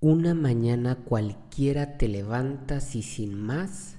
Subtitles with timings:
[0.00, 3.96] Una mañana cualquiera te levantas y sin más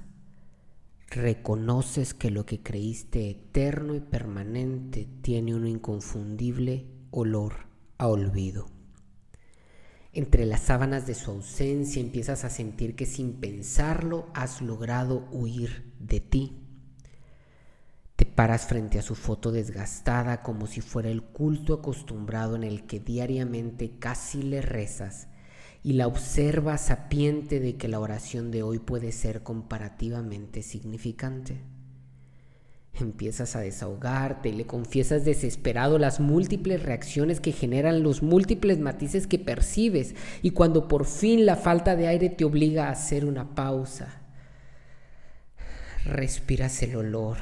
[1.10, 8.68] reconoces que lo que creíste eterno y permanente tiene un inconfundible olor a olvido.
[10.14, 15.92] Entre las sábanas de su ausencia empiezas a sentir que sin pensarlo has logrado huir
[16.00, 16.62] de ti.
[18.16, 22.86] Te paras frente a su foto desgastada como si fuera el culto acostumbrado en el
[22.86, 25.30] que diariamente casi le rezas
[25.86, 31.58] y la observa sapiente de que la oración de hoy puede ser comparativamente significante.
[32.96, 39.28] Empiezas a desahogarte y le confiesas desesperado las múltiples reacciones que generan los múltiples matices
[39.28, 43.54] que percibes y cuando por fin la falta de aire te obliga a hacer una
[43.54, 44.24] pausa,
[46.04, 47.38] respiras el olor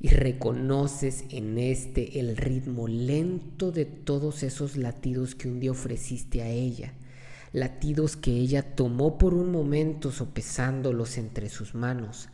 [0.00, 6.40] y reconoces en este el ritmo lento de todos esos latidos que un día ofreciste
[6.40, 6.94] a ella
[7.52, 12.28] latidos que ella tomó por un momento sopesándolos entre sus manos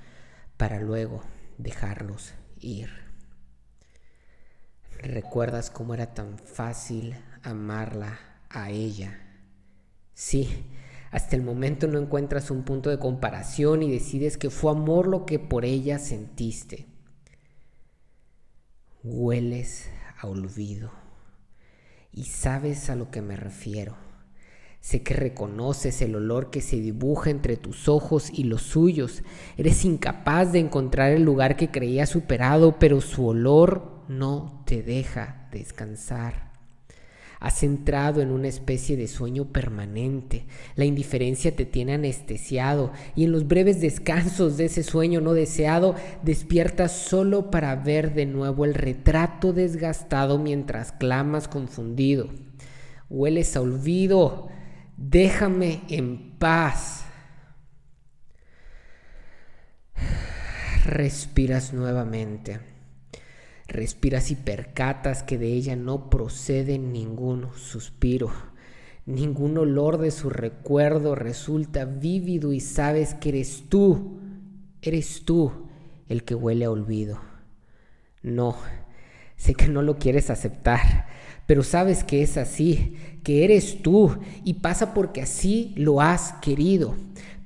[0.56, 1.22] para luego
[1.58, 2.90] dejarlos ir.
[4.98, 9.20] ¿Recuerdas cómo era tan fácil amarla a ella?
[10.14, 10.64] Sí,
[11.10, 15.26] hasta el momento no encuentras un punto de comparación y decides que fue amor lo
[15.26, 16.86] que por ella sentiste.
[19.02, 20.90] Hueles a olvido
[22.12, 24.03] y sabes a lo que me refiero.
[24.84, 29.22] Sé que reconoces el olor que se dibuja entre tus ojos y los suyos.
[29.56, 35.48] Eres incapaz de encontrar el lugar que creías superado, pero su olor no te deja
[35.50, 36.52] descansar.
[37.40, 40.44] Has entrado en una especie de sueño permanente.
[40.76, 45.94] La indiferencia te tiene anestesiado y en los breves descansos de ese sueño no deseado
[46.22, 52.28] despiertas solo para ver de nuevo el retrato desgastado mientras clamas confundido.
[53.08, 54.50] Hueles a olvido
[54.96, 57.04] déjame en paz.
[60.86, 62.60] Respiras nuevamente.
[63.66, 68.30] Respiras y percatas que de ella no procede ningún suspiro.
[69.06, 74.18] Ningún olor de su recuerdo resulta vívido y sabes que eres tú,
[74.80, 75.68] eres tú
[76.08, 77.20] el que huele a olvido.
[78.22, 78.56] No,
[79.36, 81.06] sé que no lo quieres aceptar,
[81.46, 86.94] pero sabes que es así, que eres tú y pasa porque así lo has querido.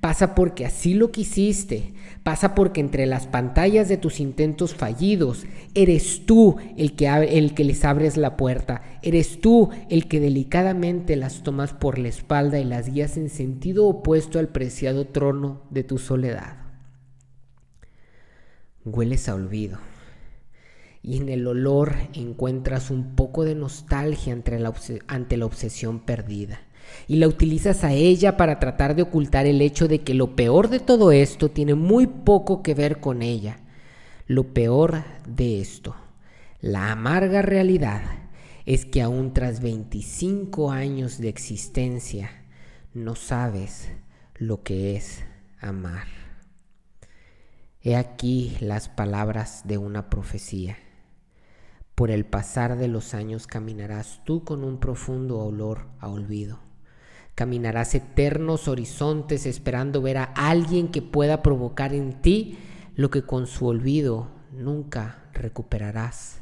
[0.00, 1.92] Pasa porque así lo quisiste.
[2.22, 5.44] Pasa porque entre las pantallas de tus intentos fallidos,
[5.74, 8.82] eres tú el que, el que les abres la puerta.
[9.02, 13.86] Eres tú el que delicadamente las tomas por la espalda y las guías en sentido
[13.86, 16.58] opuesto al preciado trono de tu soledad.
[18.84, 19.78] Hueles a olvido
[21.08, 24.58] y en el olor encuentras un poco de nostalgia ante
[25.38, 26.60] la, obsesión perdida.
[27.06, 30.68] Y la utilizas a ella para tratar de ocultar el hecho de que lo peor
[30.68, 33.60] de todo esto tiene muy poco que ver con ella.
[34.26, 35.96] Lo peor de esto,
[36.60, 38.02] la amarga realidad,
[38.66, 42.44] es que aún tras 25 años de existencia,
[42.92, 43.90] no sabes
[44.34, 45.24] lo que es
[45.58, 46.06] amar.
[47.80, 50.76] He aquí las palabras de una profecía.
[51.98, 56.60] Por el pasar de los años caminarás tú con un profundo olor a olvido.
[57.34, 62.56] Caminarás eternos horizontes esperando ver a alguien que pueda provocar en ti
[62.94, 66.38] lo que con su olvido nunca recuperarás.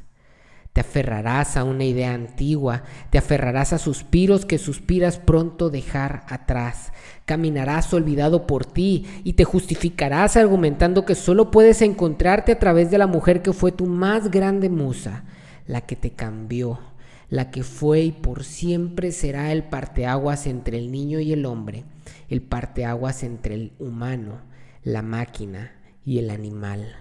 [0.74, 6.92] Te aferrarás a una idea antigua, te aferrarás a suspiros que suspiras pronto dejar atrás.
[7.24, 12.98] Caminarás olvidado por ti y te justificarás argumentando que solo puedes encontrarte a través de
[12.98, 15.24] la mujer que fue tu más grande musa
[15.66, 16.80] la que te cambió,
[17.28, 21.84] la que fue y por siempre será el parteaguas entre el niño y el hombre,
[22.28, 24.40] el parteaguas entre el humano,
[24.82, 25.72] la máquina
[26.04, 26.94] y el animal.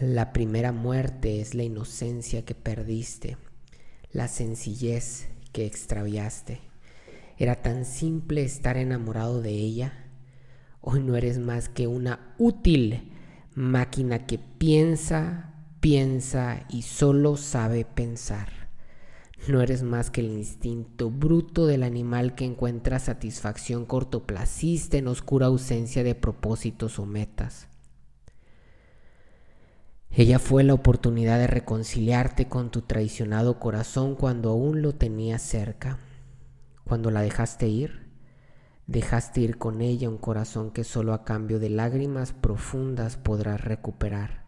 [0.00, 3.36] La primera muerte es la inocencia que perdiste,
[4.10, 6.60] la sencillez que extraviaste.
[7.38, 9.92] Era tan simple estar enamorado de ella.
[10.80, 13.12] Hoy no eres más que una útil
[13.54, 15.51] máquina que piensa,
[15.82, 18.68] piensa y solo sabe pensar.
[19.48, 25.46] No eres más que el instinto bruto del animal que encuentra satisfacción cortoplacista en oscura
[25.46, 27.66] ausencia de propósitos o metas.
[30.12, 35.98] Ella fue la oportunidad de reconciliarte con tu traicionado corazón cuando aún lo tenías cerca.
[36.84, 38.08] Cuando la dejaste ir,
[38.86, 44.41] dejaste ir con ella un corazón que solo a cambio de lágrimas profundas podrás recuperar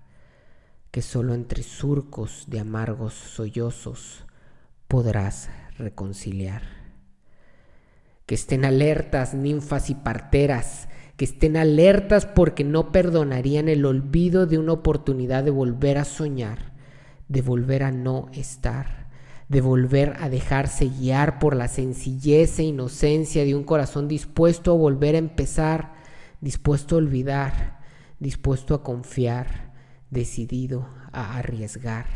[0.94, 4.25] que solo entre surcos de amargos sollozos
[4.87, 6.62] podrás reconciliar.
[8.26, 14.56] Que estén alertas, ninfas y parteras, que estén alertas porque no perdonarían el olvido de
[14.56, 16.75] una oportunidad de volver a soñar,
[17.26, 19.08] de volver a no estar,
[19.49, 24.76] de volver a dejarse guiar por la sencillez e inocencia de un corazón dispuesto a
[24.76, 25.94] volver a empezar,
[26.41, 27.81] dispuesto a olvidar,
[28.20, 29.73] dispuesto a confiar,
[30.10, 32.06] decidido a arriesgar.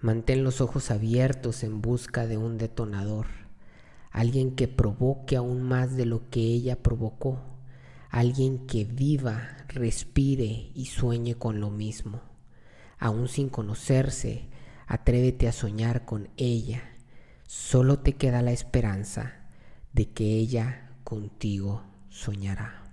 [0.00, 3.26] Mantén los ojos abiertos en busca de un detonador
[4.10, 7.40] alguien que provoque aún más de lo que ella provocó,
[8.10, 12.22] alguien que viva, respire y sueñe con lo mismo.
[12.98, 14.48] Aún sin conocerse,
[14.86, 16.82] atrévete a soñar con ella.
[17.46, 19.48] Solo te queda la esperanza
[19.92, 22.87] de que ella contigo soñará.